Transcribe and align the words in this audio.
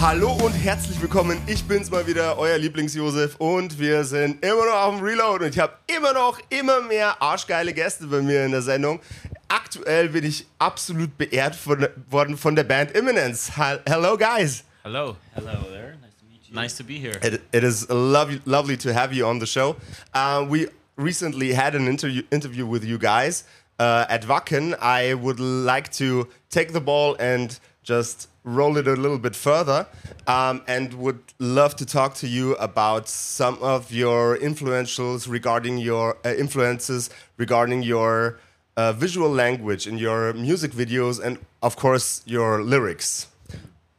Hallo 0.00 0.30
und 0.30 0.52
herzlich 0.52 1.00
willkommen. 1.00 1.42
Ich 1.48 1.64
bin's 1.64 1.90
mal 1.90 2.06
wieder, 2.06 2.38
euer 2.38 2.56
Lieblings-Josef 2.56 3.34
und 3.38 3.80
wir 3.80 4.04
sind 4.04 4.44
immer 4.44 4.66
noch 4.66 4.74
auf 4.74 4.96
dem 4.96 5.04
Reload 5.04 5.44
und 5.44 5.50
ich 5.50 5.58
habe 5.58 5.72
immer 5.88 6.12
noch 6.12 6.38
immer 6.50 6.80
mehr 6.82 7.20
arschgeile 7.20 7.74
Gäste 7.74 8.06
bei 8.06 8.22
mir 8.22 8.44
in 8.44 8.52
der 8.52 8.62
Sendung. 8.62 9.00
Aktuell 9.48 10.10
bin 10.10 10.24
ich 10.24 10.46
absolut 10.60 11.18
beehrt 11.18 11.56
von, 11.56 11.88
worden 12.08 12.38
von 12.38 12.54
der 12.54 12.62
Band 12.62 12.92
Imminence. 12.92 13.50
Hello 13.56 14.16
guys. 14.16 14.62
Hello. 14.84 15.16
Hello 15.34 15.64
there. 15.68 15.96
Nice 16.00 16.14
to 16.16 16.24
meet 16.30 16.48
you. 16.48 16.54
Nice 16.54 16.76
to 16.76 16.84
be 16.84 16.94
here. 16.94 17.18
It, 17.20 17.42
it 17.52 17.64
is 17.64 17.88
lovely, 17.90 18.40
lovely 18.44 18.76
to 18.76 18.94
have 18.94 19.12
you 19.12 19.26
on 19.26 19.40
the 19.40 19.46
show. 19.46 19.74
Uh, 20.14 20.46
we 20.48 20.68
recently 20.96 21.54
had 21.54 21.74
an 21.74 21.88
interview, 21.88 22.22
interview 22.30 22.66
with 22.66 22.84
you 22.84 22.98
guys 22.98 23.42
uh, 23.80 24.06
at 24.08 24.22
Wacken. 24.28 24.78
I 24.80 25.14
would 25.14 25.40
like 25.40 25.90
to 25.94 26.28
take 26.50 26.72
the 26.72 26.80
ball 26.80 27.16
and 27.18 27.58
just 27.82 28.28
roll 28.48 28.76
it 28.76 28.88
a 28.88 28.96
little 28.96 29.18
bit 29.18 29.36
further 29.36 29.86
um, 30.26 30.62
and 30.66 30.94
would 30.94 31.20
love 31.38 31.76
to 31.76 31.84
talk 31.84 32.14
to 32.14 32.26
you 32.26 32.54
about 32.56 33.08
some 33.08 33.58
of 33.60 33.92
your 33.92 34.36
influentials 34.38 35.28
regarding 35.28 35.78
your 35.78 36.16
uh, 36.24 36.34
influences 36.34 37.10
regarding 37.36 37.82
your 37.82 38.38
uh, 38.76 38.92
visual 38.92 39.30
language 39.30 39.86
in 39.86 39.98
your 39.98 40.32
music 40.32 40.72
videos 40.72 41.22
and 41.22 41.38
of 41.62 41.76
course 41.76 42.22
your 42.24 42.62
lyrics. 42.62 43.26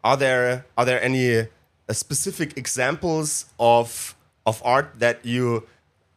Are 0.03 0.17
there 0.17 0.65
are 0.77 0.85
there 0.85 1.01
any 1.01 1.39
uh, 1.39 1.45
specific 1.91 2.57
examples 2.57 3.45
of 3.59 4.15
of 4.45 4.61
art 4.65 4.99
that 4.99 5.25
you 5.25 5.67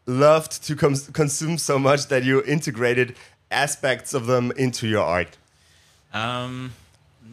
loved 0.07 0.65
to 0.65 0.75
cons 0.75 1.11
consume 1.13 1.59
so 1.59 1.79
much 1.79 2.07
that 2.07 2.25
you 2.25 2.43
integrated 2.45 3.15
aspects 3.51 4.15
of 4.15 4.27
them 4.27 4.53
into 4.57 4.87
your 4.87 5.05
art? 5.05 5.37
Um, 6.15 6.73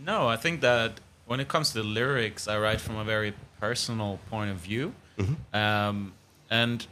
no, 0.05 0.27
I 0.27 0.37
think 0.37 0.61
that 0.61 0.99
when 1.25 1.39
it 1.39 1.47
comes 1.47 1.71
to 1.73 1.79
the 1.81 1.83
lyrics, 1.83 2.47
I 2.47 2.57
write 2.57 2.81
from 2.81 2.95
a 2.97 3.03
very 3.03 3.33
personal 3.59 4.19
point 4.29 4.49
of 4.51 4.57
view, 4.57 4.93
um, 5.53 6.13
and 6.49 6.87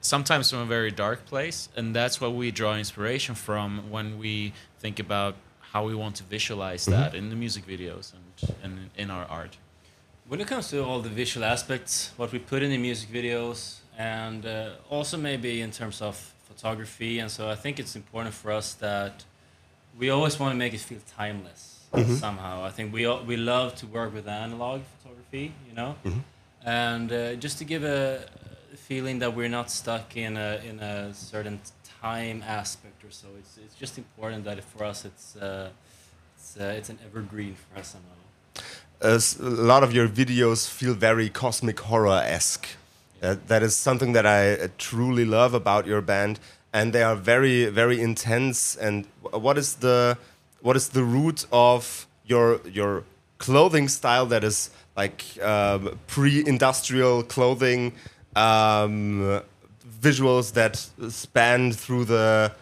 sometimes 0.00 0.50
from 0.50 0.60
a 0.60 0.64
very 0.64 0.90
dark 0.90 1.26
place, 1.26 1.68
and 1.76 1.94
that's 1.94 2.20
what 2.20 2.34
we 2.34 2.50
draw 2.50 2.76
inspiration 2.76 3.34
from 3.34 3.90
when 3.90 4.18
we 4.18 4.52
think 4.78 4.98
about 4.98 5.34
how 5.60 5.84
we 5.86 5.94
want 5.94 6.16
to 6.16 6.24
visualize 6.24 6.84
that 6.86 7.14
in 7.14 7.30
the 7.30 7.36
music 7.36 7.66
videos 7.66 8.12
and, 8.14 8.54
and 8.62 8.90
in 8.96 9.10
our 9.10 9.24
art. 9.26 9.56
When 10.28 10.40
it 10.40 10.46
comes 10.46 10.68
to 10.70 10.84
all 10.84 11.00
the 11.00 11.08
visual 11.08 11.44
aspects, 11.44 12.12
what 12.16 12.32
we 12.32 12.38
put 12.38 12.62
in 12.62 12.70
the 12.70 12.78
music 12.78 13.10
videos, 13.10 13.80
and 13.98 14.46
uh, 14.46 14.70
also 14.88 15.16
maybe 15.18 15.60
in 15.60 15.70
terms 15.70 16.00
of 16.00 16.16
photography, 16.48 17.18
and 17.18 17.30
so 17.30 17.50
I 17.50 17.54
think 17.56 17.78
it's 17.78 17.96
important 17.96 18.34
for 18.34 18.50
us 18.52 18.74
that 18.74 19.24
we 19.98 20.08
always 20.10 20.38
want 20.38 20.52
to 20.52 20.56
make 20.56 20.72
it 20.72 20.80
feel 20.80 21.00
timeless 21.16 21.81
somehow. 22.00 22.64
I 22.64 22.70
think 22.70 22.92
we 22.92 23.06
all, 23.06 23.22
we 23.24 23.36
love 23.36 23.74
to 23.76 23.86
work 23.86 24.14
with 24.14 24.26
analog 24.28 24.80
photography, 24.98 25.52
you 25.68 25.74
know, 25.74 25.94
and 26.64 27.12
uh, 27.12 27.34
just 27.34 27.58
to 27.58 27.64
give 27.64 27.84
a 27.84 28.24
feeling 28.76 29.18
that 29.20 29.34
we're 29.34 29.48
not 29.48 29.70
stuck 29.70 30.16
in 30.16 30.36
a 30.36 30.60
in 30.64 30.80
a 30.80 31.12
certain 31.14 31.60
time 32.02 32.42
aspect 32.46 33.04
or 33.04 33.10
so. 33.10 33.28
It's 33.38 33.58
it's 33.64 33.74
just 33.74 33.98
important 33.98 34.44
that 34.44 34.62
for 34.64 34.84
us 34.84 35.04
it's 35.04 35.36
uh, 35.36 35.70
it's 36.36 36.56
uh, 36.56 36.74
it's 36.78 36.90
an 36.90 36.98
evergreen 37.04 37.54
for 37.54 37.78
us 37.80 37.88
somehow. 37.88 38.16
uh, 39.04 39.16
s- 39.16 39.38
a 39.40 39.42
lot 39.72 39.82
of 39.82 39.92
your 39.92 40.08
videos 40.08 40.68
feel 40.68 40.94
very 40.94 41.28
cosmic 41.28 41.80
horror 41.80 42.22
esque. 42.24 42.66
That, 43.20 43.46
that 43.48 43.62
is 43.62 43.76
something 43.76 44.12
that 44.14 44.26
I 44.26 44.54
uh, 44.54 44.68
truly 44.78 45.24
love 45.24 45.54
about 45.54 45.86
your 45.86 46.00
band, 46.00 46.40
and 46.72 46.92
they 46.92 47.02
are 47.02 47.14
very, 47.16 47.66
very 47.66 48.00
intense. 48.00 48.76
And 48.76 49.06
what 49.30 49.56
is 49.58 49.76
the 49.76 50.18
what 50.62 50.76
is 50.76 50.88
the 50.88 51.04
root 51.04 51.46
of 51.52 52.06
your 52.24 52.60
your 52.66 53.04
clothing 53.38 53.88
style 53.88 54.26
that 54.26 54.44
is 54.44 54.70
like 54.96 55.24
um, 55.42 55.98
pre-industrial 56.06 57.24
clothing 57.24 57.92
um, 58.36 59.42
visuals 60.00 60.52
that 60.52 60.76
span 61.10 61.72
through 61.72 62.04
the 62.04 62.52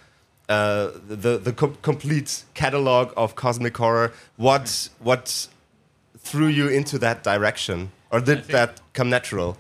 uh, 0.49 0.91
the 1.09 1.39
the 1.39 1.53
com 1.53 1.77
complete 1.83 2.45
catalog 2.55 3.13
of 3.17 3.35
cosmic 3.35 3.77
horror? 3.77 4.13
What 4.37 4.89
what 4.99 5.49
threw 6.19 6.49
you 6.49 6.69
into 6.69 6.99
that 6.99 7.23
direction, 7.23 7.91
or 8.11 8.21
did 8.21 8.39
think- 8.39 8.53
that 8.53 8.81
come 8.93 9.11
natural? 9.11 9.57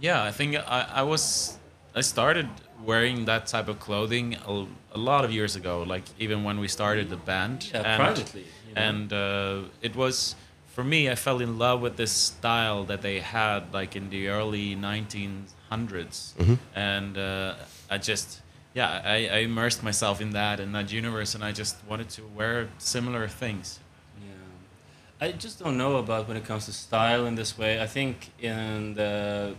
Yeah, 0.00 0.22
I 0.22 0.30
think 0.30 0.54
I, 0.54 0.86
I 0.94 1.02
was 1.02 1.58
I 1.94 2.02
started 2.02 2.48
wearing 2.84 3.24
that 3.26 3.46
type 3.46 3.68
of 3.68 3.78
clothing 3.78 4.36
a, 4.46 4.66
a 4.92 4.98
lot 4.98 5.24
of 5.24 5.32
years 5.32 5.56
ago, 5.56 5.82
like 5.82 6.04
even 6.18 6.44
when 6.44 6.60
we 6.60 6.68
started 6.68 7.10
the 7.10 7.16
band. 7.16 7.70
Yeah, 7.72 7.96
privately, 7.96 8.44
you 8.68 8.74
know. 8.74 8.80
And 8.80 9.12
uh, 9.12 9.60
it 9.82 9.96
was 9.96 10.34
for 10.78 10.84
me, 10.84 11.10
I 11.10 11.16
fell 11.16 11.40
in 11.40 11.58
love 11.58 11.80
with 11.80 11.96
this 11.96 12.12
style 12.12 12.84
that 12.84 13.02
they 13.02 13.18
had, 13.18 13.74
like 13.74 13.96
in 13.96 14.10
the 14.10 14.28
early 14.28 14.76
1900s, 14.76 16.58
and 16.74 17.18
uh, 17.18 17.54
I 17.90 17.98
just. 17.98 18.42
Yeah, 18.74 19.02
I, 19.04 19.26
I 19.26 19.38
immersed 19.38 19.82
myself 19.82 20.20
in 20.20 20.30
that 20.30 20.60
in 20.60 20.70
that 20.72 20.92
universe, 20.92 21.34
and 21.34 21.42
I 21.42 21.50
just 21.50 21.76
wanted 21.88 22.10
to 22.10 22.22
wear 22.26 22.68
similar 22.78 23.26
things. 23.26 23.80
Yeah, 24.20 25.26
I 25.26 25.32
just 25.32 25.58
don't 25.58 25.76
know 25.76 25.96
about 25.96 26.28
when 26.28 26.36
it 26.36 26.44
comes 26.44 26.66
to 26.66 26.72
style 26.72 27.26
in 27.26 27.34
this 27.34 27.58
way. 27.58 27.80
I 27.80 27.86
think 27.86 28.30
in 28.38 28.94
the 28.94 29.56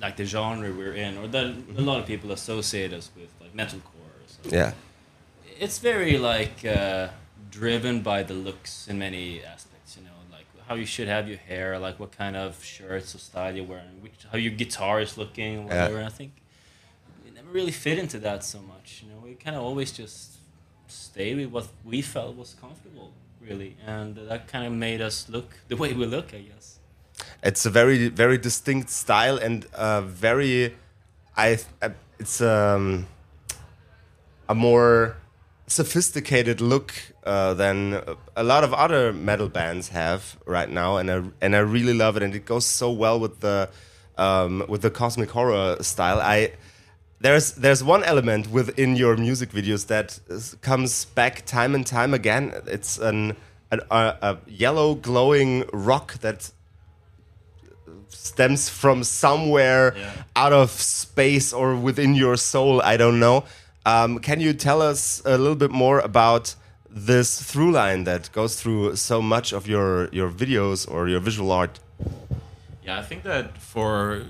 like 0.00 0.16
the 0.16 0.24
genre 0.24 0.70
we're 0.72 0.94
in, 0.94 1.18
or 1.18 1.26
that 1.28 1.46
a 1.76 1.80
lot 1.80 2.00
of 2.00 2.06
people 2.06 2.30
associate 2.32 2.92
us 2.92 3.10
with, 3.16 3.30
like 3.40 3.54
metalcore. 3.54 4.08
Or. 4.44 4.54
Yeah, 4.54 4.72
It's 5.58 5.78
very 5.78 6.18
like 6.18 6.64
uh, 6.64 7.08
driven 7.50 8.02
by 8.02 8.22
the 8.22 8.34
looks 8.34 8.86
in 8.88 8.98
many 8.98 9.42
aspects. 9.42 9.96
You 9.96 10.04
know, 10.04 10.10
like 10.30 10.46
how 10.68 10.74
you 10.74 10.86
should 10.86 11.08
have 11.08 11.28
your 11.28 11.38
hair, 11.38 11.78
like 11.78 11.98
what 11.98 12.12
kind 12.12 12.36
of 12.36 12.62
shirts 12.62 13.14
or 13.14 13.18
style 13.18 13.54
you're 13.56 13.64
wearing, 13.64 14.00
which 14.02 14.26
how 14.30 14.38
your 14.38 14.52
guitar 14.52 15.00
is 15.00 15.18
looking, 15.18 15.64
whatever. 15.64 15.96
And 15.98 16.06
I 16.06 16.10
think 16.10 16.32
we 17.24 17.30
never 17.30 17.48
really 17.48 17.72
fit 17.72 17.98
into 17.98 18.18
that 18.20 18.44
so 18.44 18.60
much. 18.60 19.02
You 19.02 19.12
know, 19.12 19.20
we 19.24 19.34
kind 19.34 19.56
of 19.56 19.62
always 19.62 19.90
just 19.92 20.36
stay 20.86 21.34
with 21.34 21.50
what 21.50 21.68
we 21.84 22.00
felt 22.02 22.36
was 22.36 22.54
comfortable, 22.60 23.12
really, 23.40 23.76
and 23.86 24.14
that 24.16 24.46
kind 24.48 24.66
of 24.66 24.72
made 24.72 25.00
us 25.00 25.28
look 25.28 25.54
the 25.68 25.76
way 25.76 25.92
we 25.92 26.06
look, 26.06 26.32
I 26.32 26.38
guess. 26.40 26.77
It's 27.42 27.66
a 27.66 27.70
very 27.70 28.08
very 28.08 28.38
distinct 28.38 28.90
style 28.90 29.36
and 29.36 29.66
uh, 29.74 30.02
very, 30.02 30.74
I 31.36 31.58
it's 32.18 32.40
um, 32.40 33.06
a 34.48 34.54
more 34.54 35.16
sophisticated 35.66 36.60
look 36.60 36.94
uh, 37.24 37.54
than 37.54 38.00
a 38.36 38.42
lot 38.42 38.64
of 38.64 38.72
other 38.72 39.12
metal 39.12 39.48
bands 39.48 39.88
have 39.88 40.38
right 40.46 40.70
now, 40.70 40.96
and 40.96 41.10
I 41.10 41.22
and 41.40 41.54
I 41.54 41.60
really 41.60 41.94
love 41.94 42.16
it, 42.16 42.22
and 42.22 42.34
it 42.34 42.44
goes 42.44 42.66
so 42.66 42.90
well 42.90 43.20
with 43.20 43.40
the 43.40 43.68
um, 44.16 44.64
with 44.68 44.82
the 44.82 44.90
cosmic 44.90 45.30
horror 45.30 45.76
style. 45.82 46.20
I 46.20 46.52
there's 47.20 47.52
there's 47.52 47.82
one 47.82 48.04
element 48.04 48.50
within 48.50 48.96
your 48.96 49.16
music 49.16 49.50
videos 49.50 49.86
that 49.88 50.18
comes 50.62 51.04
back 51.04 51.44
time 51.46 51.74
and 51.74 51.86
time 51.86 52.14
again. 52.14 52.52
It's 52.66 52.98
an, 52.98 53.36
an 53.70 53.80
a, 53.90 54.16
a 54.22 54.38
yellow 54.46 54.94
glowing 54.94 55.64
rock 55.72 56.18
that 56.20 56.50
stems 58.10 58.68
from 58.68 59.04
somewhere 59.04 59.94
Yeah. 59.96 60.10
out 60.36 60.52
of 60.52 60.70
space 60.70 61.52
or 61.52 61.74
within 61.76 62.14
your 62.14 62.36
soul. 62.36 62.80
I 62.82 62.96
don't 62.96 63.18
know. 63.20 63.44
Um, 63.86 64.18
can 64.18 64.40
you 64.40 64.52
tell 64.52 64.82
us 64.82 65.22
a 65.24 65.38
little 65.38 65.56
bit 65.56 65.70
more 65.70 66.00
about 66.00 66.54
this 66.90 67.40
through 67.40 67.72
line 67.72 68.04
that 68.04 68.30
goes 68.32 68.60
through 68.60 68.96
so 68.96 69.20
much 69.22 69.52
of 69.52 69.66
your 69.66 70.08
your 70.12 70.30
videos 70.30 70.90
or 70.90 71.08
your 71.08 71.20
visual 71.20 71.50
art? 71.52 71.78
Yeah, 72.84 72.98
I 72.98 73.02
think 73.02 73.22
that 73.24 73.58
for 73.58 74.22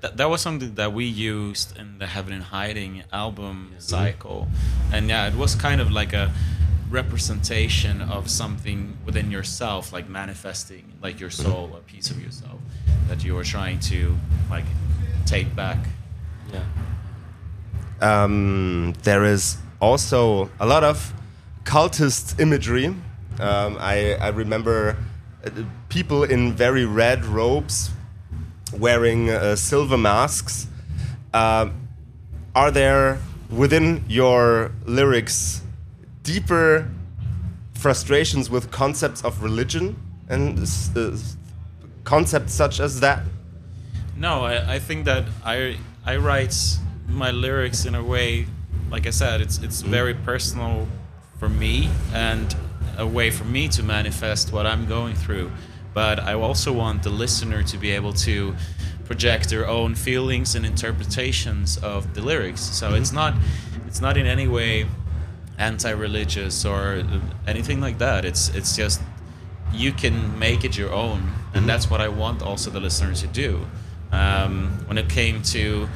that, 0.00 0.16
that 0.16 0.28
was 0.30 0.40
something 0.40 0.74
that 0.74 0.92
we 0.92 1.04
used 1.04 1.76
in 1.78 1.98
the 1.98 2.06
Heaven 2.06 2.32
in 2.32 2.40
Hiding 2.42 3.02
album 3.12 3.74
cycle, 3.78 4.48
and 4.92 5.08
yeah, 5.08 5.28
it 5.28 5.34
was 5.36 5.54
kind 5.54 5.80
of 5.80 5.90
like 5.90 6.12
a 6.12 6.32
representation 6.90 8.00
of 8.02 8.28
something 8.30 8.96
within 9.04 9.30
yourself, 9.30 9.92
like 9.92 10.08
manifesting, 10.08 10.84
like 11.02 11.18
your 11.20 11.30
soul, 11.30 11.74
a 11.76 11.80
piece 11.80 12.10
of 12.10 12.22
yourself 12.22 12.58
that 13.08 13.24
you 13.24 13.34
were 13.34 13.44
trying 13.44 13.78
to 13.80 14.16
like 14.50 14.64
take 15.26 15.54
back. 15.54 15.78
Yeah. 16.52 16.64
um, 18.00 18.94
there 19.02 19.24
is 19.24 19.56
also 19.80 20.50
a 20.60 20.66
lot 20.66 20.84
of 20.84 21.12
cultist 21.64 22.38
imagery. 22.40 22.86
Um, 23.40 23.76
I, 23.80 24.14
I 24.20 24.28
remember 24.28 24.96
uh, 25.44 25.50
people 25.88 26.24
in 26.24 26.52
very 26.52 26.84
red 26.84 27.24
robes 27.24 27.90
wearing 28.78 29.30
uh, 29.30 29.56
silver 29.56 29.98
masks 29.98 30.66
Um, 31.34 31.88
are 32.54 32.70
there 32.70 33.18
within 33.48 34.04
your 34.06 34.72
lyrics 34.84 35.62
deeper 36.22 36.88
frustrations 37.72 38.50
with 38.50 38.70
concepts 38.70 39.24
of 39.24 39.42
religion 39.42 39.96
and 40.28 40.58
uh, 40.58 41.16
concepts 42.04 42.52
such 42.52 42.80
as 42.80 43.00
that? 43.00 43.22
No, 44.16 44.44
I, 44.44 44.74
I 44.74 44.78
think 44.78 45.04
that 45.06 45.24
I 45.44 45.78
I 46.04 46.16
write 46.16 46.56
my 47.08 47.30
lyrics 47.30 47.84
in 47.84 47.94
a 47.94 48.02
way, 48.02 48.46
like 48.90 49.06
I 49.06 49.10
said, 49.10 49.40
it's 49.40 49.58
it's 49.58 49.82
mm. 49.82 49.88
very 49.88 50.14
personal 50.14 50.86
for 51.38 51.48
me 51.48 51.88
and 52.12 52.54
a 52.98 53.06
way 53.06 53.30
for 53.30 53.44
me 53.44 53.68
to 53.68 53.82
manifest 53.82 54.52
what 54.52 54.66
I'm 54.66 54.86
going 54.86 55.14
through. 55.14 55.50
But 55.94 56.20
I 56.20 56.34
also 56.34 56.72
want 56.72 57.02
the 57.02 57.10
listener 57.10 57.62
to 57.64 57.78
be 57.78 57.90
able 57.90 58.12
to 58.14 58.54
project 59.04 59.50
their 59.50 59.68
own 59.68 59.94
feelings 59.94 60.54
and 60.54 60.64
interpretations 60.64 61.76
of 61.78 62.14
the 62.14 62.22
lyrics. 62.22 62.60
So 62.60 62.86
mm-hmm. 62.86 62.96
it's 62.96 63.12
not 63.12 63.34
it's 63.86 64.00
not 64.00 64.16
in 64.16 64.26
any 64.26 64.48
way 64.48 64.86
anti-religious 65.58 66.64
or 66.64 67.04
anything 67.46 67.80
like 67.80 67.98
that. 67.98 68.24
It's 68.24 68.48
it's 68.50 68.76
just 68.76 69.00
you 69.72 69.92
can 69.92 70.38
make 70.38 70.64
it 70.64 70.76
your 70.76 70.92
own, 70.92 71.32
and 71.54 71.68
that's 71.68 71.88
what 71.90 72.00
I 72.00 72.08
want 72.08 72.42
also 72.42 72.70
the 72.70 72.80
listeners 72.80 73.20
to 73.22 73.26
do. 73.28 73.66
Um, 74.12 74.84
when 74.86 74.98
it 74.98 75.08
came 75.08 75.42
to 75.44 75.88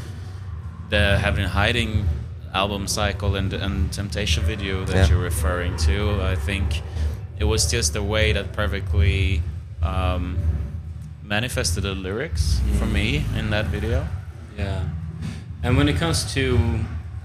the 0.88 1.18
Heaven 1.18 1.42
in 1.42 1.48
Hiding 1.48 2.06
album 2.54 2.86
cycle 2.88 3.36
and, 3.36 3.52
and 3.52 3.92
Temptation 3.92 4.42
video 4.44 4.84
that 4.84 4.94
Yeah. 4.96 5.08
you're 5.08 5.18
referring 5.22 5.76
to, 5.78 6.22
I 6.22 6.36
think 6.36 6.82
it 7.38 7.44
was 7.44 7.70
just 7.70 7.94
a 7.96 8.02
way 8.02 8.32
that 8.32 8.52
perfectly 8.54 9.42
um, 9.82 10.38
manifested 11.22 11.82
the 11.82 11.94
lyrics 11.94 12.60
for 12.78 12.86
me 12.86 13.24
in 13.36 13.50
that 13.50 13.66
video. 13.66 14.06
Yeah, 14.56 14.84
and 15.62 15.76
when 15.76 15.88
it 15.88 15.96
comes 15.96 16.32
to, 16.34 16.58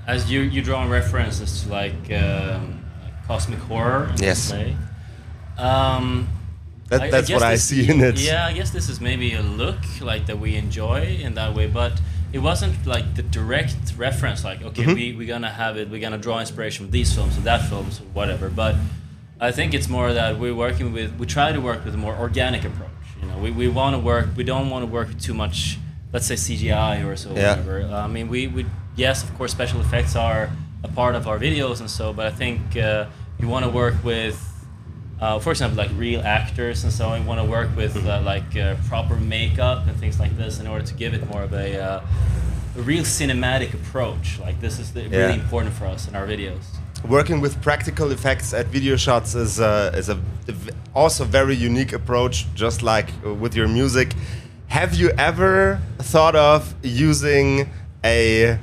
as 0.06 0.30
you 0.30 0.42
you 0.42 0.62
draw 0.62 0.84
references 0.84 1.64
to 1.64 1.70
like, 1.70 2.12
um, 2.12 2.84
like 3.04 3.26
cosmic 3.28 3.60
horror, 3.60 4.12
Yes. 4.18 4.52
this 4.52 4.76
Um, 5.58 6.28
That, 6.92 7.02
I- 7.02 7.06
I 7.06 7.10
that's 7.12 7.28
guess 7.30 7.40
what 7.40 7.44
I 7.44 7.54
this- 7.54 7.64
see 7.64 7.90
in 7.90 8.00
it. 8.02 8.20
Yeah, 8.20 8.46
I 8.46 8.54
guess 8.54 8.70
this 8.72 8.88
is 8.90 9.00
maybe 9.02 9.34
a 9.34 9.42
look 9.42 9.80
like 10.02 10.26
that 10.28 10.40
we 10.40 10.56
enjoy 10.56 11.18
in 11.26 11.34
that 11.36 11.56
way, 11.56 11.68
but 11.68 11.94
it 12.34 12.40
wasn't 12.40 12.76
like 12.86 13.16
the 13.16 13.24
direct 13.24 13.76
reference. 13.98 14.44
Like, 14.44 14.62
okay, 14.62 14.84
Mm-hmm. 14.84 14.94
we 14.94 15.14
we're 15.18 15.28
gonna 15.36 15.50
have 15.64 15.78
it. 15.78 15.90
We're 15.90 16.02
gonna 16.02 16.18
draw 16.28 16.40
inspiration 16.40 16.86
from 16.86 16.92
these 16.92 17.14
films 17.16 17.38
or 17.38 17.42
that 17.42 17.62
films 17.70 18.00
or 18.02 18.04
whatever. 18.20 18.50
But 18.50 18.76
I 19.40 19.52
think 19.52 19.74
it's 19.74 19.90
more 19.90 20.14
that 20.14 20.38
we're 20.40 20.54
working 20.56 20.94
with. 20.94 21.10
We 21.18 21.26
try 21.26 21.52
to 21.52 21.60
work 21.62 21.84
with 21.86 21.94
a 21.94 21.98
more 21.98 22.16
organic 22.16 22.64
approach. 22.66 22.90
You 23.22 23.28
know, 23.28 23.38
we, 23.38 23.52
we 23.52 23.68
want 23.68 23.96
to 23.96 24.00
work. 24.00 24.28
We 24.36 24.44
don't 24.44 24.70
want 24.70 24.84
to 24.86 24.92
work 24.92 25.08
with 25.10 25.22
too 25.22 25.34
much. 25.34 25.78
Let's 26.14 26.26
say 26.28 26.36
CGI 26.36 27.06
or 27.06 27.16
so. 27.16 27.30
Yeah. 27.34 27.52
Whatever. 27.52 27.84
I 28.06 28.08
mean, 28.08 28.28
we, 28.28 28.48
we 28.48 28.66
yes, 28.98 29.24
of 29.24 29.34
course, 29.38 29.52
special 29.52 29.80
effects 29.82 30.16
are 30.16 30.50
a 30.84 30.88
part 30.90 31.16
of 31.16 31.28
our 31.28 31.40
videos 31.40 31.80
and 31.80 31.90
so. 31.90 32.12
But 32.14 32.26
I 32.28 32.32
think 32.32 32.76
uh, 32.76 33.06
you 33.40 33.48
want 33.48 33.64
to 33.66 33.72
work 33.72 33.96
with 34.04 34.36
uh, 35.22 35.40
for 35.40 35.52
example, 35.52 35.78
like 35.78 35.92
real 35.96 36.22
actors 36.22 36.84
and 36.84 36.92
so 36.92 37.10
on. 37.10 37.22
We 37.22 37.28
want 37.28 37.40
to 37.40 37.46
work 37.46 37.70
with 37.76 37.96
uh, 37.96 38.22
like 38.26 38.56
uh, 38.58 38.76
proper 38.90 39.16
makeup 39.16 39.86
and 39.88 39.96
things 39.98 40.20
like 40.20 40.36
this 40.38 40.60
in 40.60 40.68
order 40.68 40.86
to 40.86 40.94
give 40.96 41.14
it 41.14 41.26
more 41.32 41.44
of 41.44 41.54
a, 41.54 41.80
uh, 41.80 42.02
a 42.78 42.82
real 42.82 43.04
cinematic 43.04 43.74
approach. 43.74 44.40
Like 44.40 44.60
this 44.60 44.80
is 44.80 44.92
the, 44.94 45.02
Yeah. 45.04 45.18
really 45.28 45.40
important 45.40 45.74
for 45.76 45.86
us 45.86 46.08
in 46.08 46.16
our 46.16 46.26
videos. 46.26 46.64
Working 47.08 47.40
with 47.42 47.62
practical 47.62 48.12
effects 48.12 48.54
at 48.54 48.68
video 48.68 48.96
shots 48.96 49.34
is 49.36 49.60
a, 49.60 49.92
is 49.96 50.10
a 50.10 50.20
also 50.94 51.24
very 51.24 51.56
unique 51.56 51.94
approach, 51.94 52.46
just 52.56 52.82
like 52.84 53.10
uh, 53.26 53.34
with 53.34 53.56
your 53.56 53.68
music. 53.68 54.14
Have 54.68 54.96
you 54.96 55.10
ever 55.18 55.82
thought 56.00 56.36
of 56.36 56.74
using 56.82 57.70
a 58.04 58.58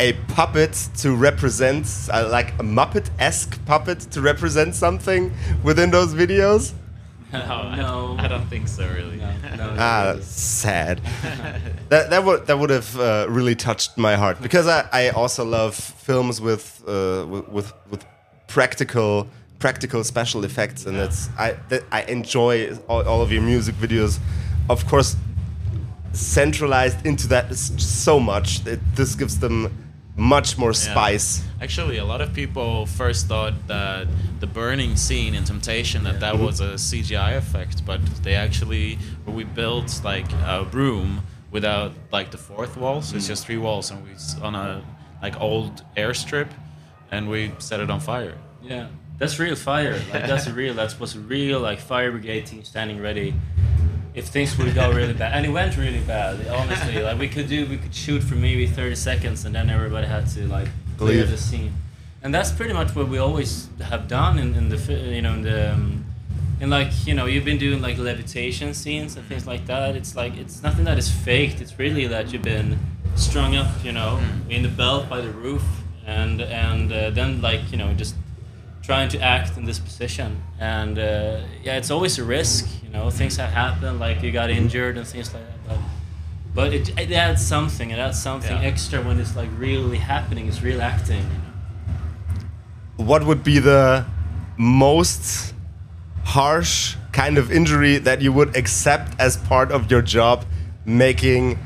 a 0.00 0.14
puppet 0.28 0.88
to 0.96 1.14
represent, 1.14 1.86
uh, 2.10 2.26
like 2.30 2.54
a 2.54 2.64
Muppet-esque 2.64 3.64
puppet 3.66 4.00
to 4.10 4.20
represent 4.22 4.74
something 4.74 5.32
within 5.62 5.90
those 5.90 6.14
videos? 6.14 6.72
No, 7.32 7.38
I, 7.38 7.76
No. 7.76 8.16
I 8.18 8.26
don't 8.26 8.48
think 8.48 8.66
so, 8.66 8.88
really. 8.88 9.18
No, 9.18 9.30
no, 9.56 9.76
Ah, 9.78 10.16
sad. 10.20 11.00
that 11.88 12.10
that 12.10 12.24
would 12.24 12.48
that 12.48 12.58
would 12.58 12.70
have 12.70 12.98
uh, 12.98 13.26
really 13.28 13.54
touched 13.54 13.96
my 13.96 14.16
heart 14.16 14.42
because 14.42 14.66
I, 14.66 14.88
I 14.92 15.10
also 15.10 15.44
love 15.44 15.76
films 15.76 16.40
with 16.40 16.82
uh, 16.88 17.24
with, 17.28 17.48
with 17.48 17.72
with 17.88 18.04
practical 18.48 19.28
practical 19.60 20.02
special 20.02 20.44
effects 20.44 20.86
and 20.86 20.96
that's 20.98 21.28
I 21.38 21.54
that 21.68 21.84
I 21.92 22.02
enjoy 22.02 22.76
all, 22.88 23.06
all 23.06 23.22
of 23.22 23.30
your 23.30 23.42
music 23.42 23.76
videos. 23.76 24.18
Of 24.68 24.86
course, 24.88 25.14
centralized 26.12 27.06
into 27.06 27.28
that 27.28 27.54
so 27.54 28.18
much 28.18 28.64
that 28.64 28.80
this 28.96 29.14
gives 29.14 29.38
them 29.38 29.89
much 30.16 30.58
more 30.58 30.72
Yeah. 30.72 30.92
spice. 30.92 31.44
Actually, 31.60 31.98
a 31.98 32.04
lot 32.04 32.20
of 32.20 32.32
people 32.32 32.86
first 32.86 33.26
thought 33.26 33.54
that 33.68 34.06
the 34.40 34.46
burning 34.46 34.96
scene 34.96 35.34
in 35.34 35.44
Temptation 35.44 36.04
that 36.04 36.20
that 36.20 36.38
was 36.38 36.60
a 36.60 36.78
CGI 36.78 37.36
effect, 37.36 37.84
but 37.84 38.00
they 38.22 38.34
actually 38.34 38.98
we 39.26 39.44
built 39.44 40.00
like 40.04 40.30
a 40.44 40.64
room 40.72 41.22
without 41.50 41.92
like 42.12 42.30
the 42.30 42.38
fourth 42.38 42.76
wall, 42.76 43.02
so 43.02 43.16
it's 43.16 43.24
mm. 43.24 43.28
just 43.28 43.46
three 43.46 43.58
walls, 43.58 43.90
and 43.90 44.02
we 44.04 44.10
on 44.42 44.54
a 44.54 44.82
like 45.22 45.40
old 45.40 45.84
airstrip, 45.96 46.48
and 47.10 47.28
we 47.28 47.52
set 47.58 47.80
it 47.80 47.90
on 47.90 48.00
fire. 48.00 48.34
Yeah, 48.62 48.88
that's 49.18 49.38
real 49.38 49.56
fire. 49.56 49.98
Like 50.12 50.26
that's 50.26 50.48
real. 50.60 50.74
That's 50.74 50.98
was 50.98 51.16
real 51.16 51.60
like 51.60 51.78
fire 51.78 52.10
brigade 52.10 52.46
team 52.46 52.64
standing 52.64 53.00
ready. 53.00 53.34
If 54.12 54.26
things 54.28 54.58
would 54.58 54.74
go 54.74 54.90
really 54.92 55.12
bad, 55.12 55.34
and 55.34 55.46
it 55.46 55.50
went 55.50 55.76
really 55.76 56.00
bad. 56.00 56.46
Honestly, 56.48 57.00
like 57.00 57.18
we 57.18 57.28
could 57.28 57.48
do, 57.48 57.66
we 57.66 57.76
could 57.76 57.94
shoot 57.94 58.22
for 58.22 58.34
maybe 58.34 58.66
thirty 58.66 58.96
seconds, 58.96 59.44
and 59.44 59.54
then 59.54 59.70
everybody 59.70 60.06
had 60.06 60.26
to 60.28 60.48
like 60.48 60.68
clear 60.98 61.18
Leave. 61.18 61.30
the 61.30 61.36
scene. 61.36 61.74
And 62.22 62.34
that's 62.34 62.50
pretty 62.52 62.74
much 62.74 62.94
what 62.94 63.08
we 63.08 63.18
always 63.18 63.68
have 63.80 64.08
done 64.08 64.38
in, 64.38 64.54
in 64.54 64.68
the 64.68 64.78
you 65.16 65.22
know 65.22 65.34
in 65.34 65.42
the 65.42 65.72
um, 65.72 66.04
in 66.60 66.68
like 66.70 67.06
you 67.06 67.14
know 67.14 67.26
you've 67.26 67.44
been 67.44 67.58
doing 67.58 67.80
like 67.80 67.98
levitation 67.98 68.74
scenes 68.74 69.16
and 69.16 69.24
things 69.26 69.46
like 69.46 69.66
that. 69.66 69.96
It's 69.96 70.14
like 70.14 70.36
it's 70.36 70.62
nothing 70.62 70.84
that 70.84 70.98
is 70.98 71.10
faked. 71.10 71.60
It's 71.60 71.78
really 71.78 72.06
that 72.08 72.32
you've 72.32 72.42
been 72.42 72.78
strung 73.14 73.56
up, 73.56 73.70
you 73.84 73.92
know, 73.92 74.20
in 74.48 74.62
the 74.62 74.68
belt 74.68 75.08
by 75.08 75.20
the 75.20 75.30
roof, 75.30 75.64
and 76.06 76.40
and 76.40 76.92
uh, 76.92 77.10
then 77.10 77.40
like 77.40 77.72
you 77.72 77.78
know 77.78 77.92
just 77.94 78.14
trying 78.90 79.08
to 79.16 79.20
act 79.20 79.56
in 79.58 79.64
this 79.64 79.78
position. 79.78 80.28
And 80.58 80.98
uh, 80.98 81.40
yeah, 81.66 81.76
it's 81.80 81.90
always 81.90 82.18
a 82.18 82.24
risk. 82.24 82.62
You 82.84 82.90
know, 82.94 83.10
things 83.10 83.36
have 83.36 83.52
happened, 83.64 84.00
like 84.06 84.22
you 84.24 84.30
got 84.32 84.50
injured 84.50 84.96
and 84.98 85.06
things 85.06 85.32
like 85.34 85.44
that. 85.50 85.60
But 85.68 85.78
but 86.54 86.68
it, 86.78 86.88
it 86.98 87.12
adds 87.12 87.42
something. 87.54 87.90
It 87.94 87.98
adds 88.06 88.20
something 88.20 88.56
Yeah. 88.56 88.72
extra 88.72 88.98
when 89.06 89.16
it's 89.22 89.36
like 89.36 89.50
really 89.56 89.98
happening. 89.98 90.48
It's 90.48 90.62
real 90.62 90.82
acting. 90.82 91.24
You 91.32 91.38
know? 91.44 93.06
what 93.10 93.24
would 93.24 93.42
be 93.42 93.58
the 93.58 94.04
most 94.58 95.54
harsh 96.24 96.96
kind 97.12 97.38
of 97.38 97.50
injury 97.50 97.96
that 97.98 98.20
you 98.20 98.32
would 98.32 98.56
accept 98.56 99.08
as 99.18 99.36
part 99.36 99.72
of 99.72 99.90
your 99.90 100.02
job 100.02 100.44
making 100.84 101.58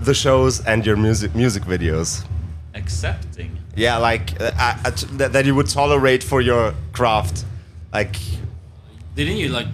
the 0.00 0.14
shows 0.14 0.60
and 0.66 0.84
your 0.84 0.96
music 0.96 1.34
music 1.34 1.62
videos 1.64 2.24
Accepting. 2.74 3.58
Yeah 3.76 3.96
like 3.98 4.34
uh, 4.40 4.50
that, 5.18 5.32
that 5.32 5.44
you 5.46 5.54
would 5.54 5.68
tolerate 5.68 6.22
for 6.22 6.40
your 6.40 6.74
craft 6.92 7.44
like 7.92 8.16
Didn't 9.14 9.36
you 9.36 9.48
like? 9.48 9.66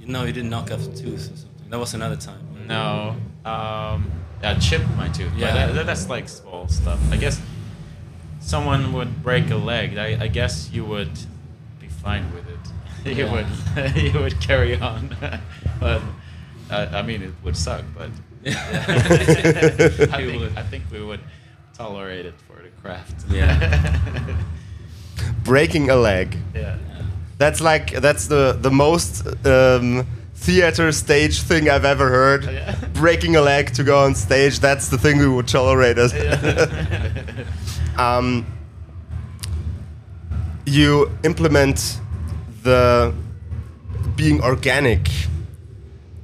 You 0.00 0.06
No, 0.08 0.24
you 0.24 0.32
didn't 0.32 0.50
knock 0.50 0.70
off 0.70 0.82
a 0.86 0.90
tooth 0.96 1.30
or 1.32 1.36
something. 1.36 1.70
That 1.70 1.78
was 1.78 1.94
another 1.94 2.16
time. 2.16 2.40
No. 2.66 3.16
Um, 3.44 4.10
yeah, 4.42 4.58
chip 4.58 4.82
my 4.96 5.08
tooth. 5.08 5.32
Yeah. 5.36 5.54
Yeah. 5.54 5.72
That, 5.72 5.86
that's 5.86 6.08
like 6.08 6.28
small 6.28 6.68
stuff. 6.68 6.98
I 7.10 7.16
guess 7.16 7.40
someone 8.40 8.92
would 8.94 9.22
break 9.22 9.50
a 9.50 9.56
leg. 9.56 9.96
I, 9.98 10.24
I 10.24 10.28
guess 10.28 10.70
you 10.72 10.84
would 10.84 11.12
be 11.80 11.88
fine 11.88 12.24
with 12.34 12.46
it. 12.48 12.64
You 13.04 13.24
Yeah. 13.24 13.32
would 13.34 13.96
you 14.14 14.18
would 14.20 14.40
carry 14.40 14.76
on. 14.80 15.14
but 15.80 16.00
uh, 16.70 16.88
I 16.92 17.02
mean, 17.02 17.22
it 17.22 17.32
would 17.42 17.56
suck. 17.56 17.84
But 17.96 18.10
I, 18.46 18.52
think. 20.24 20.56
I 20.56 20.62
think 20.62 20.84
we 20.90 21.02
would 21.04 21.20
tolerate 21.76 22.26
it 22.26 22.34
for 22.46 22.62
the 22.62 22.70
craft. 22.82 23.24
Yeah. 23.28 24.36
breaking 25.44 25.90
a 25.90 25.96
leg 25.96 26.36
yeah. 26.54 26.76
that's 27.38 27.60
like 27.60 27.92
that's 28.00 28.26
the 28.26 28.56
the 28.60 28.70
most 28.70 29.26
um, 29.46 30.04
theater 30.34 30.90
stage 30.90 31.40
thing 31.42 31.70
i've 31.70 31.84
ever 31.84 32.08
heard 32.08 32.44
Yeah. 32.44 32.74
breaking 32.94 33.36
a 33.36 33.40
leg 33.40 33.72
to 33.74 33.84
go 33.84 34.04
on 34.04 34.14
stage 34.14 34.58
that's 34.58 34.88
the 34.88 34.98
thing 34.98 35.18
we 35.18 35.28
would 35.28 35.46
tolerate 35.46 35.98
as 35.98 36.12
um, 37.98 38.44
you 40.66 41.10
implement 41.22 42.00
the 42.62 43.14
being 44.16 44.42
organic 44.42 45.08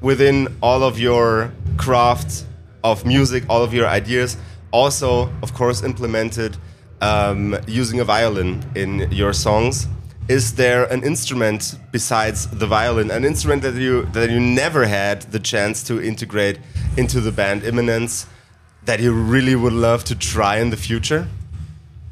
within 0.00 0.48
all 0.62 0.82
of 0.82 0.98
your 0.98 1.52
craft 1.76 2.44
of 2.82 3.04
music, 3.04 3.44
all 3.48 3.62
of 3.62 3.74
your 3.74 3.86
ideas. 3.86 4.36
Also, 4.72 5.32
of 5.42 5.52
course, 5.54 5.82
implemented 5.82 6.56
um, 7.00 7.56
using 7.66 8.00
a 8.00 8.04
violin 8.04 8.62
in 8.74 9.10
your 9.10 9.32
songs. 9.32 9.86
Is 10.28 10.54
there 10.54 10.84
an 10.84 11.02
instrument 11.02 11.76
besides 11.90 12.46
the 12.46 12.66
violin, 12.66 13.10
an 13.10 13.24
instrument 13.24 13.62
that 13.62 13.74
you 13.74 14.04
that 14.12 14.30
you 14.30 14.38
never 14.38 14.86
had 14.86 15.22
the 15.32 15.40
chance 15.40 15.82
to 15.84 16.00
integrate 16.00 16.58
into 16.96 17.20
the 17.20 17.32
band 17.32 17.64
Imminence? 17.64 18.26
that 18.84 19.00
you 19.00 19.12
really 19.12 19.54
would 19.54 19.72
love 19.72 20.04
to 20.04 20.14
try 20.14 20.58
in 20.58 20.70
the 20.70 20.76
future? 20.76 21.28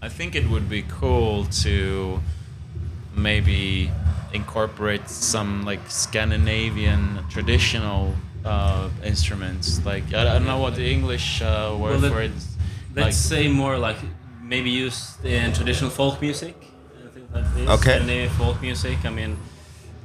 I 0.03 0.09
think 0.09 0.35
it 0.35 0.49
would 0.49 0.69
be 0.69 0.83
cool 0.83 1.45
to 1.63 2.21
maybe 3.15 3.91
incorporate 4.33 5.09
some 5.09 5.65
like 5.65 5.81
Scandinavian 5.91 7.25
traditional 7.31 8.15
uh, 8.45 8.89
instruments. 9.05 9.85
Like 9.85 10.13
I, 10.15 10.21
I 10.23 10.25
don't 10.39 10.47
know 10.47 10.59
what 10.59 10.75
the 10.77 10.91
English 10.91 11.43
uh, 11.43 11.77
word 11.79 11.91
Well, 11.91 11.99
let- 12.01 12.13
for 12.13 12.23
it. 12.23 12.31
is. 12.33 12.57
Let's 12.95 13.07
Like, 13.07 13.13
say 13.43 13.49
more 13.49 13.79
like 13.79 13.97
maybe 14.43 14.71
used 14.71 15.25
in 15.25 15.53
traditional 15.53 15.91
folk 15.91 16.21
music. 16.21 16.55
I 17.05 17.09
think 17.13 17.31
like. 17.35 17.79
Okay. 17.79 17.91
Scandinavian 17.91 18.31
folk 18.31 18.61
music. 18.63 18.99
I 19.05 19.11
mean, 19.11 19.37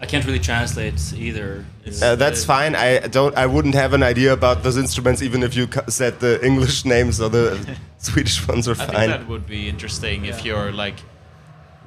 I 0.02 0.06
can't 0.06 0.26
really 0.26 0.40
translate 0.40 1.00
either. 1.16 1.66
Uh, 2.02 2.16
that's 2.16 2.44
uh, 2.44 2.48
fine. 2.48 2.76
I 2.76 3.00
don't. 3.08 3.36
I 3.38 3.46
wouldn't 3.46 3.74
have 3.76 3.94
an 3.94 4.04
idea 4.04 4.34
about 4.34 4.62
those 4.64 4.78
instruments, 4.78 5.22
even 5.22 5.44
if 5.44 5.56
you 5.56 5.68
said 5.88 6.20
the 6.20 6.46
English 6.46 6.84
names 6.96 7.22
or 7.22 7.30
the 7.30 7.58
Swedish 7.98 8.46
ones 8.48 8.68
are 8.68 8.74
I 8.74 8.76
think 8.76 8.92
fine. 8.94 9.10
that 9.10 9.28
would 9.30 9.48
be 9.48 9.70
interesting 9.70 10.26
if 10.26 10.44
you're 10.46 10.72
like 10.74 10.98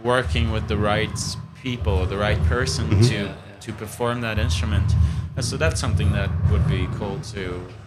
working 0.02 0.50
with 0.50 0.66
the 0.68 0.76
right 0.76 1.18
people 1.62 1.92
or 1.92 2.06
the 2.06 2.16
right 2.16 2.42
person 2.44 2.88
Mm-hmm. 2.88 3.08
to 3.10 3.34
to 3.66 3.73
perform 3.73 4.20
that 4.23 4.38
instrument. 4.38 4.88
Uh, 5.37 5.42
So 5.42 5.56
that's 5.56 5.80
something 5.80 6.12
that 6.12 6.30
would 6.50 6.66
be 6.68 6.88
cool 6.99 7.18
to 7.35 7.42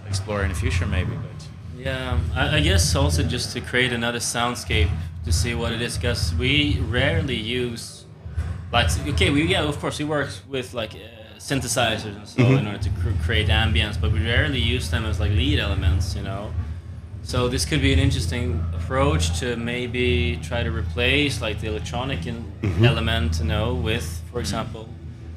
explore 0.07 0.43
in 0.43 0.50
the 0.50 0.55
future, 0.55 0.86
maybe. 0.86 1.15
But 1.15 1.39
Yeah, 1.77 2.19
I, 2.36 2.57
I 2.57 2.59
guess 2.62 2.95
also 2.95 3.24
just 3.24 3.53
to 3.53 3.62
create 3.62 3.93
another 3.93 4.19
soundscape 4.19 4.89
to 5.25 5.31
see 5.31 5.53
what 5.55 5.71
it 5.71 5.81
is, 5.81 5.98
because 5.98 6.33
we 6.36 6.79
rarely 7.00 7.36
use, 7.62 8.05
like, 8.71 8.89
okay, 9.13 9.29
we 9.29 9.43
yeah, 9.53 9.63
of 9.63 9.79
course, 9.79 9.98
we 10.00 10.05
work 10.05 10.29
with 10.48 10.74
like 10.74 10.93
uh, 10.95 11.00
synthesizers 11.38 12.15
and 12.19 12.27
so 12.27 12.41
in 12.59 12.67
order 12.67 12.77
to 12.88 12.89
cr- 13.01 13.17
create 13.25 13.48
ambience, 13.50 13.95
but 14.01 14.12
we 14.12 14.19
rarely 14.19 14.59
use 14.59 14.89
them 14.89 15.05
as 15.05 15.19
like 15.19 15.31
lead 15.31 15.59
elements, 15.59 16.15
you 16.15 16.21
know. 16.29 16.51
So 17.24 17.48
this 17.48 17.63
could 17.65 17.81
be 17.81 17.93
an 17.93 18.00
interesting 18.00 18.45
approach 18.74 19.39
to 19.39 19.55
maybe 19.55 20.38
try 20.50 20.63
to 20.63 20.71
replace 20.71 21.41
like 21.45 21.59
the 21.62 21.67
electronic 21.67 22.25
in 22.25 22.38
element, 22.83 23.39
you 23.39 23.45
know, 23.45 23.74
with, 23.75 24.07
for 24.31 24.39
example, 24.39 24.83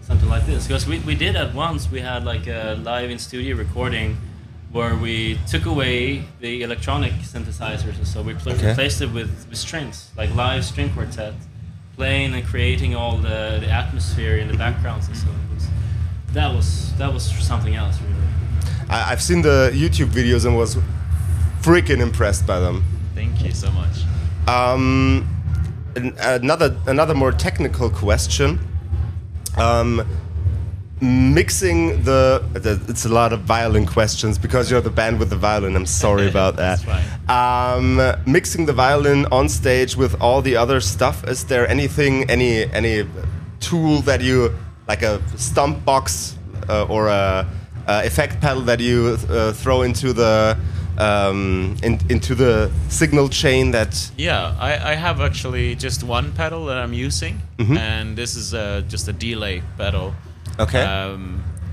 something 0.02 0.28
like 0.28 0.46
this. 0.46 0.66
Because 0.66 0.86
we, 0.86 0.98
we 1.00 1.14
did 1.14 1.36
at 1.36 1.54
once, 1.54 1.90
we 1.90 2.00
had 2.00 2.24
like 2.24 2.46
a 2.46 2.78
live 2.82 3.10
in 3.10 3.18
studio 3.18 3.56
recording 3.56 4.16
where 4.72 4.94
we 4.96 5.38
took 5.48 5.66
away 5.66 6.24
the 6.40 6.62
electronic 6.62 7.12
synthesizers 7.12 7.96
and 7.98 8.06
so 8.06 8.22
we 8.22 8.32
pl- 8.34 8.52
Okay. 8.52 8.68
replaced 8.68 9.02
it 9.02 9.10
with, 9.12 9.46
with 9.50 9.58
strings, 9.58 10.10
like 10.16 10.34
live 10.34 10.64
string 10.64 10.90
quartet, 10.94 11.34
playing 11.96 12.32
and 12.34 12.44
creating 12.46 12.94
all 12.96 13.18
the, 13.18 13.58
the 13.60 13.68
atmosphere 13.68 14.36
in 14.38 14.48
the 14.48 14.56
backgrounds 14.56 15.08
and 15.08 15.16
so 15.16 15.26
it 15.28 15.54
was, 15.54 15.66
that 16.32 16.54
was 16.54 16.94
that 16.96 17.12
was 17.12 17.24
something 17.46 17.74
else 17.74 17.98
really. 18.00 18.26
I, 18.88 19.12
I've 19.12 19.20
seen 19.22 19.42
the 19.42 19.70
YouTube 19.74 20.06
videos 20.08 20.46
and 20.46 20.56
was 20.56 20.78
freaking 21.60 22.00
impressed 22.00 22.46
by 22.46 22.58
them. 22.58 22.82
thank 23.14 23.42
you 23.44 23.52
so 23.52 23.70
much. 23.72 23.98
Um, 24.48 25.28
an- 25.96 26.14
another 26.18 26.74
another 26.86 27.14
more 27.14 27.30
technical 27.32 27.90
question. 27.90 28.58
Um, 29.58 30.06
mixing 31.00 32.04
the, 32.04 32.44
the 32.52 32.80
it's 32.88 33.04
a 33.04 33.08
lot 33.08 33.32
of 33.32 33.40
violin 33.40 33.86
questions 33.86 34.38
because 34.38 34.70
you're 34.70 34.80
the 34.80 34.90
band 34.90 35.18
with 35.18 35.30
the 35.30 35.36
violin. 35.36 35.74
I'm 35.74 35.86
sorry 35.86 36.28
about 36.34 36.56
that. 36.56 36.80
That's 36.80 37.28
Um, 37.28 38.00
mixing 38.24 38.66
the 38.66 38.72
violin 38.72 39.26
on 39.32 39.48
stage 39.48 39.96
with 39.96 40.20
all 40.20 40.42
the 40.42 40.56
other 40.56 40.80
stuff. 40.80 41.26
Is 41.26 41.44
there 41.44 41.68
anything, 41.68 42.30
any 42.30 42.70
any 42.72 43.06
tool 43.60 44.00
that 44.02 44.20
you 44.20 44.54
like 44.88 45.02
a 45.02 45.20
stomp 45.36 45.84
box 45.84 46.36
uh, 46.68 46.84
or 46.84 47.08
a, 47.08 47.46
a 47.88 48.06
effect 48.06 48.40
pedal 48.40 48.62
that 48.62 48.80
you 48.80 49.18
uh, 49.28 49.52
throw 49.52 49.82
into 49.82 50.12
the 50.12 50.56
um, 51.02 51.76
in, 51.82 51.98
into 52.08 52.34
the 52.34 52.70
signal 52.88 53.28
chain 53.28 53.72
that 53.72 54.10
Yeah, 54.16 54.54
I, 54.60 54.92
I 54.92 54.94
have 54.94 55.20
actually 55.20 55.74
just 55.74 56.02
one 56.04 56.32
pedal 56.32 56.66
that 56.66 56.76
I'm 56.76 56.92
using, 57.06 57.40
Mm-hmm. 57.58 57.76
and 57.76 58.16
this 58.16 58.36
is 58.36 58.54
uh, 58.54 58.82
just 58.88 59.08
a 59.08 59.12
delay 59.12 59.62
pedal. 59.78 60.14
Okay. 60.58 60.84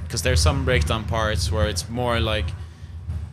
Because 0.04 0.22
there's 0.24 0.42
some 0.42 0.66
breakdown 0.66 1.04
parts 1.06 1.52
where 1.52 1.68
it's 1.70 1.88
more 1.90 2.20
like 2.20 2.46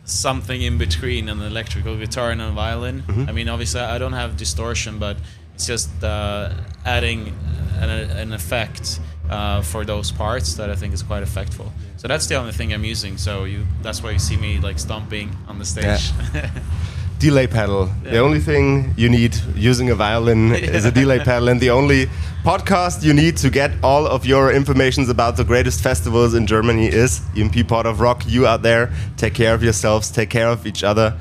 something 0.05 0.61
in 0.61 0.77
between 0.77 1.29
an 1.29 1.41
electrical 1.41 1.97
guitar 1.97 2.31
and 2.31 2.41
a 2.41 2.51
violin. 2.51 3.01
Mm-hmm. 3.01 3.29
I 3.29 3.31
mean, 3.31 3.49
obviously, 3.49 3.81
I 3.81 3.97
don't 3.97 4.13
have 4.13 4.37
distortion, 4.37 4.99
but 4.99 5.17
it's 5.55 5.67
just 5.67 5.89
uh, 6.03 6.49
adding 6.85 7.33
an, 7.81 7.89
an 7.89 8.33
effect 8.33 8.99
uh, 9.29 9.61
for 9.61 9.85
those 9.85 10.11
parts 10.11 10.55
that 10.55 10.69
I 10.69 10.75
think 10.75 10.93
is 10.93 11.03
quite 11.03 11.23
effectful. 11.23 11.69
So 11.97 12.07
that's 12.07 12.27
the 12.27 12.35
only 12.35 12.51
thing 12.51 12.73
I'm 12.73 12.85
using. 12.85 13.17
So 13.17 13.45
you, 13.45 13.65
that's 13.81 14.03
why 14.03 14.11
you 14.11 14.19
see 14.19 14.37
me 14.37 14.59
like 14.59 14.79
stomping 14.79 15.35
on 15.47 15.59
the 15.59 15.65
stage. 15.65 16.11
delay 17.19 17.47
pedal. 17.47 17.89
The 18.03 18.19
only 18.19 18.39
thing 18.39 18.93
you 18.95 19.09
need 19.09 19.35
using 19.55 19.89
a 19.89 19.95
violin 19.95 20.53
is 20.55 20.85
a 20.85 20.91
delay 20.91 21.19
pedal, 21.19 21.49
and 21.49 21.59
the 21.59 21.71
only 21.71 22.05
podcast 22.43 23.03
you 23.03 23.13
need 23.13 23.37
to 23.37 23.49
get 23.49 23.71
all 23.83 24.05
of 24.05 24.25
your 24.25 24.53
informations 24.53 25.09
about 25.09 25.35
the 25.37 25.43
greatest 25.43 25.81
festivals 25.81 26.33
in 26.35 26.45
Germany 26.45 26.87
is 26.87 27.21
EMP 27.35 27.67
Pod 27.67 27.85
of 27.85 27.99
Rock. 27.99 28.23
You 28.27 28.45
out 28.45 28.61
there, 28.61 28.91
take 29.17 29.33
care 29.33 29.53
of 29.53 29.63
yourselves, 29.63 30.11
take 30.11 30.29
care 30.29 30.47
of 30.47 30.67
each 30.67 30.83
other, 30.83 31.17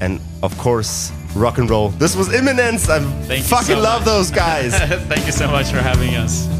and 0.00 0.20
of 0.42 0.56
course, 0.58 1.12
rock 1.34 1.58
and 1.58 1.68
roll. 1.70 1.88
This 1.90 2.14
was 2.14 2.32
Imminence. 2.32 2.88
I 2.88 3.00
Thank 3.26 3.44
fucking 3.44 3.76
so 3.76 3.80
love 3.80 4.00
much. 4.00 4.06
those 4.06 4.30
guys. 4.30 4.78
Thank 5.08 5.26
you 5.26 5.32
so 5.32 5.50
much 5.50 5.70
for 5.70 5.78
having 5.78 6.14
us. 6.16 6.59